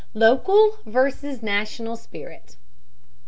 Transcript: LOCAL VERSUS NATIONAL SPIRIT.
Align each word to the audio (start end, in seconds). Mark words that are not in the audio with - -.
LOCAL 0.15 0.79
VERSUS 0.87 1.43
NATIONAL 1.43 1.95
SPIRIT. 1.95 2.55